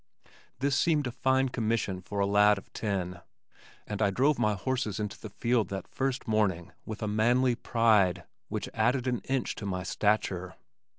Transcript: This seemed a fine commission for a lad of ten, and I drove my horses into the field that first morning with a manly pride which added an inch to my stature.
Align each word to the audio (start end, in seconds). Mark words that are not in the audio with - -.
This 0.57 0.75
seemed 0.75 1.05
a 1.05 1.11
fine 1.11 1.49
commission 1.49 2.01
for 2.01 2.19
a 2.19 2.25
lad 2.25 2.57
of 2.57 2.73
ten, 2.73 3.21
and 3.85 4.01
I 4.01 4.09
drove 4.09 4.39
my 4.39 4.55
horses 4.55 4.99
into 4.99 5.19
the 5.19 5.29
field 5.29 5.69
that 5.69 5.87
first 5.87 6.27
morning 6.27 6.71
with 6.87 7.03
a 7.03 7.07
manly 7.07 7.53
pride 7.53 8.23
which 8.47 8.67
added 8.73 9.05
an 9.05 9.21
inch 9.25 9.53
to 9.57 9.67
my 9.67 9.83
stature. 9.83 10.55